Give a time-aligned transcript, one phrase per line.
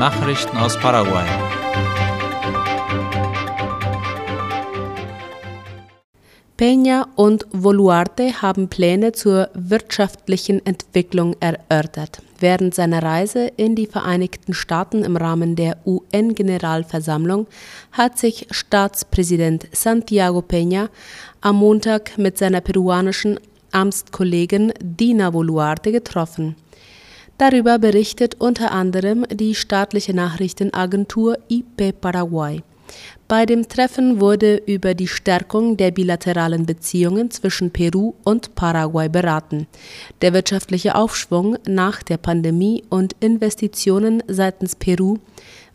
[0.00, 1.26] Nachrichten aus Paraguay.
[6.56, 12.22] Peña und Voluarte haben Pläne zur wirtschaftlichen Entwicklung erörtert.
[12.38, 17.46] Während seiner Reise in die Vereinigten Staaten im Rahmen der UN-Generalversammlung
[17.92, 20.88] hat sich Staatspräsident Santiago Peña
[21.42, 23.38] am Montag mit seiner peruanischen
[23.70, 26.56] Amtskollegin Dina Boluarte getroffen.
[27.40, 32.62] Darüber berichtet unter anderem die staatliche Nachrichtenagentur IP Paraguay.
[33.28, 39.68] Bei dem Treffen wurde über die Stärkung der bilateralen Beziehungen zwischen Peru und Paraguay beraten.
[40.20, 45.16] Der wirtschaftliche Aufschwung nach der Pandemie und Investitionen seitens Peru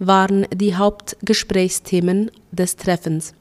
[0.00, 3.34] waren die Hauptgesprächsthemen des Treffens.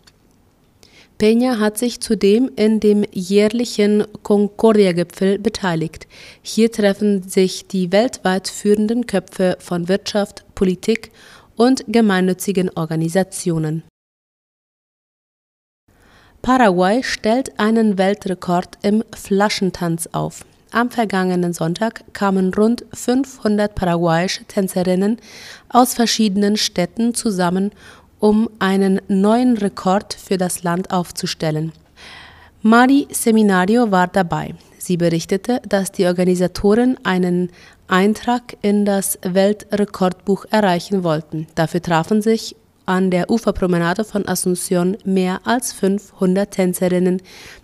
[1.22, 6.08] Peña hat sich zudem in dem jährlichen Concordia-Gipfel beteiligt.
[6.42, 11.12] Hier treffen sich die weltweit führenden Köpfe von Wirtschaft, Politik
[11.56, 13.84] und gemeinnützigen Organisationen.
[16.42, 20.44] Paraguay stellt einen Weltrekord im Flaschentanz auf.
[20.74, 25.18] Am vergangenen Sonntag kamen rund 500 paraguayische Tänzerinnen
[25.68, 27.72] aus verschiedenen Städten zusammen,
[28.22, 31.74] um einen neuen Rekord für das Land aufzustellen.
[32.62, 34.54] Mari Seminario war dabei.
[34.78, 37.50] Sie berichtete, dass die Organisatoren einen
[37.88, 41.48] Eintrag in das Weltrekordbuch erreichen wollten.
[41.56, 42.56] Dafür trafen sich
[42.86, 47.22] an der Uferpromenade von Asunción mehr als 500 Tänzerinnen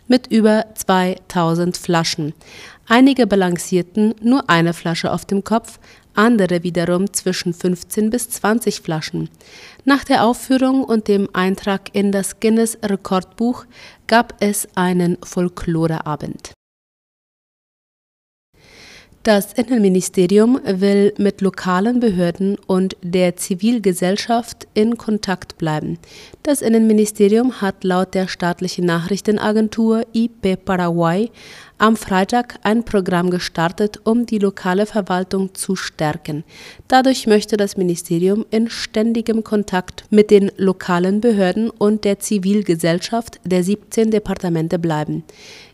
[0.07, 2.33] mit über 2000 Flaschen.
[2.87, 5.79] Einige balancierten nur eine Flasche auf dem Kopf,
[6.17, 9.29] andere wiederum zwischen 15 bis 20 Flaschen.
[9.85, 13.65] Nach der Aufführung und dem Eintrag in das Guinness Rekordbuch
[14.07, 16.56] gab es einen Folkloreabend.
[19.27, 25.99] Das Innenministerium will mit lokalen Behörden und der Zivilgesellschaft in Kontakt bleiben.
[26.43, 31.29] Das Innenministerium hat laut der staatlichen Nachrichtenagentur IP Paraguay
[31.77, 36.45] am Freitag ein Programm gestartet, um die lokale Verwaltung zu stärken.
[36.87, 43.61] Dadurch möchte das Ministerium in ständigem Kontakt mit den lokalen Behörden und der Zivilgesellschaft der
[43.61, 45.25] 17 Departemente bleiben.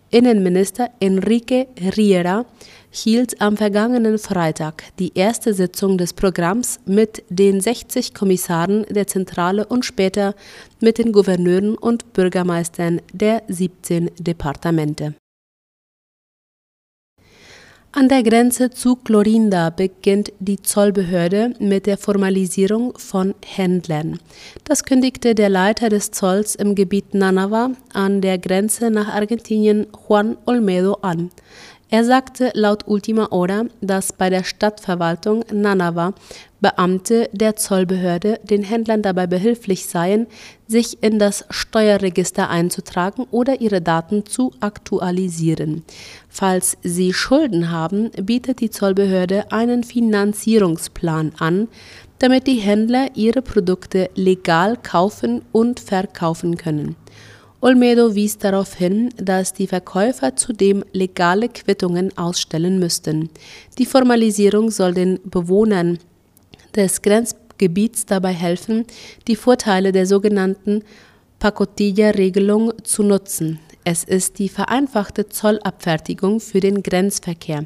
[0.09, 2.45] Innenminister Enrique Riera
[2.93, 9.65] hielt am vergangenen Freitag die erste Sitzung des Programms mit den 60 Kommissaren der Zentrale
[9.65, 10.35] und später
[10.79, 15.15] mit den Gouverneuren und Bürgermeistern der 17 Departemente.
[17.95, 24.19] An der Grenze zu Clorinda beginnt die Zollbehörde mit der Formalisierung von Händlern.
[24.63, 30.37] Das kündigte der Leiter des Zolls im Gebiet Nanava an der Grenze nach Argentinien Juan
[30.45, 31.29] Olmedo an.
[31.93, 36.15] Er sagte laut Ultima Hora, dass bei der Stadtverwaltung Nanava
[36.59, 40.25] Beamte der Zollbehörde den Händlern dabei behilflich seien,
[40.65, 45.83] sich in das Steuerregister einzutragen oder ihre Daten zu aktualisieren.
[46.29, 51.67] Falls sie Schulden haben, bietet die Zollbehörde einen Finanzierungsplan an,
[52.17, 56.95] damit die Händler ihre Produkte legal kaufen und verkaufen können.
[57.63, 63.29] Olmedo wies darauf hin, dass die Verkäufer zudem legale Quittungen ausstellen müssten.
[63.79, 65.97] Die Formalisierung soll den Bewohnern
[66.75, 68.83] des Grenzgebiets dabei helfen,
[69.29, 70.83] die Vorteile der sogenannten
[71.39, 73.59] Pacotilla-Regelung zu nutzen.
[73.85, 77.65] Es ist die vereinfachte Zollabfertigung für den Grenzverkehr.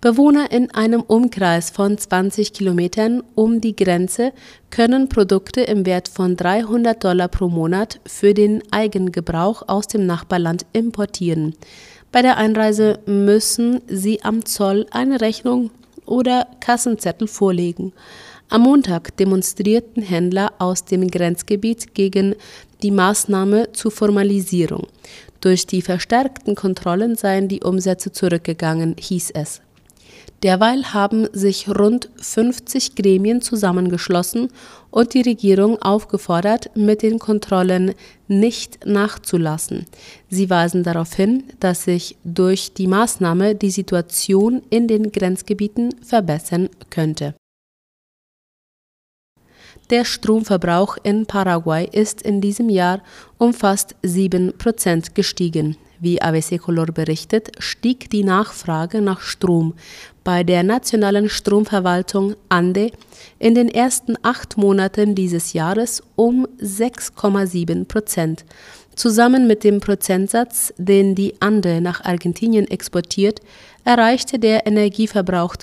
[0.00, 4.32] Bewohner in einem Umkreis von 20 Kilometern um die Grenze
[4.70, 10.66] können Produkte im Wert von 300 Dollar pro Monat für den Eigengebrauch aus dem Nachbarland
[10.72, 11.54] importieren.
[12.10, 15.70] Bei der Einreise müssen sie am Zoll eine Rechnung
[16.04, 17.92] oder Kassenzettel vorlegen.
[18.48, 22.34] Am Montag demonstrierten Händler aus dem Grenzgebiet gegen
[22.82, 24.86] die Maßnahme zur Formalisierung.
[25.40, 29.60] Durch die verstärkten Kontrollen seien die Umsätze zurückgegangen, hieß es.
[30.42, 34.48] Derweil haben sich rund 50 Gremien zusammengeschlossen
[34.90, 37.94] und die Regierung aufgefordert, mit den Kontrollen
[38.26, 39.86] nicht nachzulassen.
[40.28, 46.68] Sie weisen darauf hin, dass sich durch die Maßnahme die Situation in den Grenzgebieten verbessern
[46.90, 47.34] könnte.
[49.90, 53.02] Der Stromverbrauch in Paraguay ist in diesem Jahr
[53.38, 55.76] um fast 7 Prozent gestiegen.
[56.00, 59.74] Wie ABC Color berichtet, stieg die Nachfrage nach Strom
[60.24, 62.90] bei der nationalen Stromverwaltung ANDE
[63.38, 68.44] in den ersten acht Monaten dieses Jahres um 6,7 Prozent.
[68.96, 73.40] Zusammen mit dem Prozentsatz, den die ANDE nach Argentinien exportiert,
[73.84, 75.54] erreichte der Energieverbrauch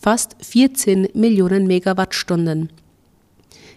[0.00, 2.68] fast 14 Millionen Megawattstunden.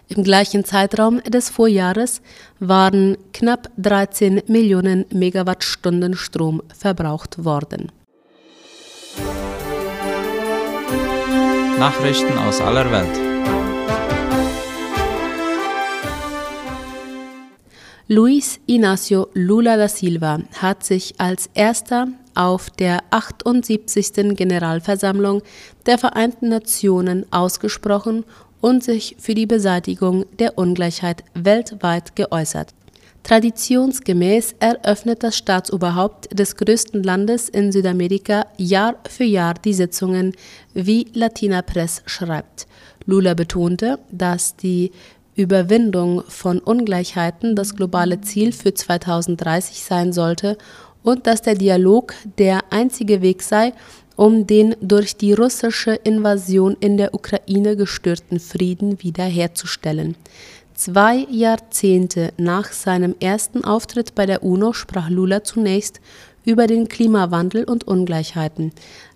[0.10, 2.22] Im gleichen Zeitraum des Vorjahres
[2.60, 7.92] waren knapp 13 Millionen Megawattstunden Strom verbraucht worden.
[11.78, 13.28] Nachrichten aus aller Welt.
[18.08, 24.36] Luis Inácio Lula da Silva hat sich als erster auf der 78.
[24.36, 25.42] Generalversammlung
[25.86, 28.24] der Vereinten Nationen ausgesprochen
[28.62, 32.74] und sich für die Beseitigung der Ungleichheit weltweit geäußert.
[33.24, 40.34] Traditionsgemäß eröffnet das Staatsoberhaupt des größten Landes in Südamerika Jahr für Jahr die Sitzungen,
[40.74, 42.68] wie Latina Press schreibt.
[43.06, 44.92] Lula betonte, dass die
[45.36, 50.58] Überwindung von Ungleichheiten das globale Ziel für 2030 sein sollte
[51.04, 53.74] und dass der Dialog der einzige Weg sei,
[54.18, 60.18] um den durch die russische Invasion in der Ukraine gestörten Frieden wiederherzustellen.
[60.74, 66.02] Zwei Jahrzehnte nach seinem ersten Auftritt bei der UNO sprach Lula zunächst
[66.46, 68.72] über den Klimawandel und Ungleichheiten.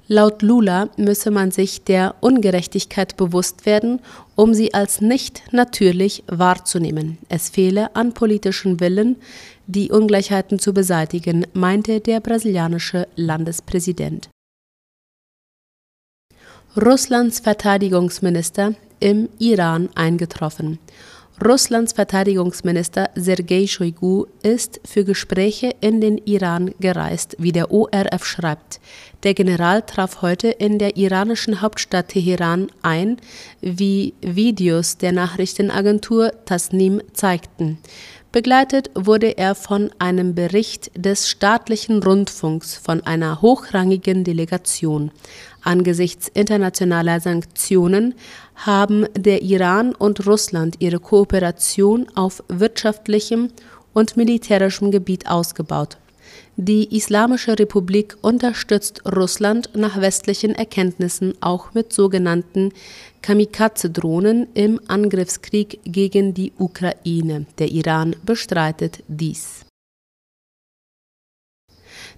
[0.07, 4.01] Laut Lula müsse man sich der Ungerechtigkeit bewusst werden,
[4.35, 7.17] um sie als nicht natürlich wahrzunehmen.
[7.29, 9.15] Es fehle an politischem Willen,
[9.67, 14.30] die Ungleichheiten zu beseitigen, meinte der brasilianische Landespräsident.
[16.77, 20.79] Russlands Verteidigungsminister im Iran eingetroffen.
[21.43, 28.79] Russlands Verteidigungsminister Sergei Shoigu ist für Gespräche in den Iran gereist, wie der ORF schreibt.
[29.23, 33.17] Der General traf heute in der iranischen Hauptstadt Teheran ein,
[33.59, 37.79] wie Videos der Nachrichtenagentur Tasnim zeigten.
[38.31, 45.11] Begleitet wurde er von einem Bericht des staatlichen Rundfunks von einer hochrangigen Delegation.
[45.63, 48.15] Angesichts internationaler Sanktionen
[48.55, 53.49] haben der Iran und Russland ihre Kooperation auf wirtschaftlichem
[53.91, 55.97] und militärischem Gebiet ausgebaut.
[56.63, 62.71] Die Islamische Republik unterstützt Russland nach westlichen Erkenntnissen auch mit sogenannten
[63.23, 67.47] Kamikaze-Drohnen im Angriffskrieg gegen die Ukraine.
[67.57, 69.65] Der Iran bestreitet dies.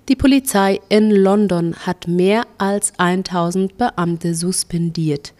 [0.10, 5.34] Die Polizei in London hat mehr als 1000 Beamte suspendiert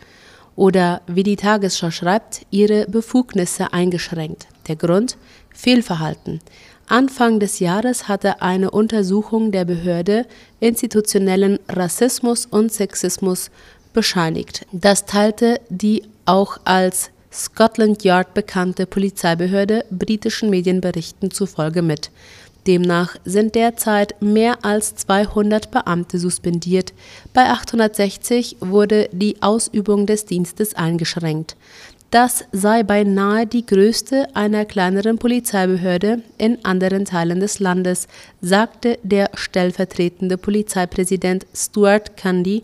[0.56, 4.48] oder, wie die Tagesschau schreibt, ihre Befugnisse eingeschränkt.
[4.70, 5.18] Der Grund?
[5.54, 6.40] Fehlverhalten.
[6.88, 10.26] Anfang des Jahres hatte eine Untersuchung der Behörde
[10.60, 13.52] institutionellen Rassismus und Sexismus
[13.94, 14.66] bescheinigt.
[14.72, 22.12] Das teilte die auch als Scotland Yard bekannte Polizeibehörde britischen Medienberichten zufolge mit.
[22.68, 26.94] Demnach sind derzeit mehr als 200 Beamte suspendiert,
[27.34, 31.58] bei 860 wurde die Ausübung des Dienstes eingeschränkt.
[32.14, 38.08] Das sei beinahe die größte einer kleineren Polizeibehörde in anderen Teilen des Landes,
[38.40, 42.62] sagte der stellvertretende Polizeipräsident Stuart Candy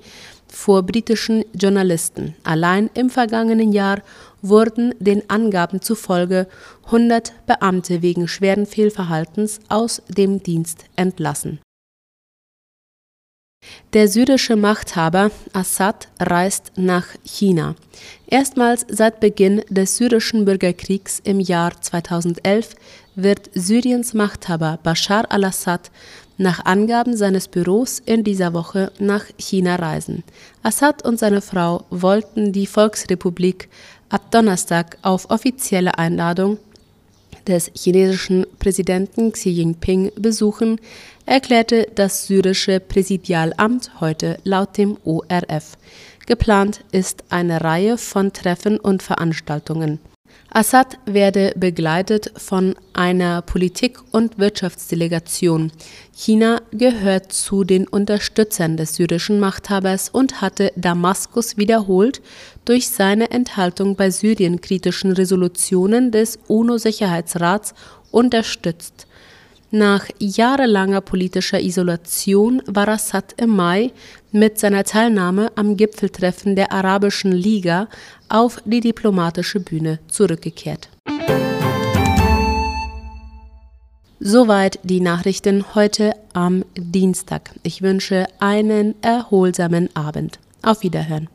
[0.48, 2.36] vor britischen Journalisten.
[2.44, 4.04] Allein im vergangenen Jahr
[4.44, 6.46] wurden den Angaben zufolge
[6.86, 11.60] 100 Beamte wegen schweren Fehlverhaltens aus dem Dienst entlassen.
[13.94, 17.74] Der syrische Machthaber Assad reist nach China.
[18.28, 22.76] Erstmals seit Beginn des syrischen Bürgerkriegs im Jahr 2011
[23.16, 25.90] wird Syriens Machthaber Bashar al-Assad
[26.38, 30.24] nach Angaben seines Büros in dieser Woche nach China reisen.
[30.62, 33.70] Assad und seine Frau wollten die Volksrepublik
[34.10, 36.60] ab Donnerstag auf offizielle Einladung
[37.48, 40.80] des chinesischen Präsidenten Xi Jinping besuchen,
[41.26, 45.78] erklärte das syrische Präsidialamt heute laut dem ORF.
[46.26, 50.00] Geplant ist eine Reihe von Treffen und Veranstaltungen.
[50.52, 55.72] Assad werde begleitet von einer Politik- und Wirtschaftsdelegation.
[56.12, 62.22] China gehört zu den Unterstützern des syrischen Machthabers und hatte Damaskus wiederholt
[62.66, 67.76] durch seine Enthaltung bei Syrien-kritischen Resolutionen des UNO-Sicherheitsrats
[68.12, 69.06] unterstützt.
[69.72, 73.92] Nach jahrelanger politischer Isolation war Assad im Mai
[74.32, 77.88] mit seiner Teilnahme am Gipfeltreffen der Arabischen Liga
[78.30, 80.90] auf die diplomatische Bühne zurückgekehrt.
[84.20, 87.52] Soweit die Nachrichten heute am Dienstag.
[87.64, 90.40] Ich wünsche einen erholsamen Abend.
[90.62, 91.30] Auf Wiederhören.